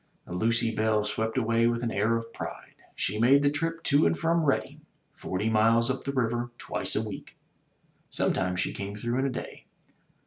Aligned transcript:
The 0.25 0.33
Lucy 0.33 0.73
Belle 0.73 1.03
swept 1.05 1.37
away 1.37 1.67
with 1.67 1.83
an 1.83 1.91
air 1.91 2.17
of 2.17 2.33
pride. 2.33 2.73
She 2.95 3.19
made 3.19 3.43
the 3.43 3.51
trip 3.51 3.83
to 3.83 4.07
and 4.07 4.17
from 4.17 4.43
Redding, 4.45 4.81
forty 5.13 5.47
miles 5.47 5.91
up 5.91 6.05
the 6.05 6.11
river, 6.11 6.49
twice 6.57 6.95
a 6.95 7.07
week. 7.07 7.35
Sometimes 8.09 8.59
she 8.59 8.73
came 8.73 8.95
through 8.95 9.19
in 9.19 9.27
a 9.27 9.29
day. 9.29 9.65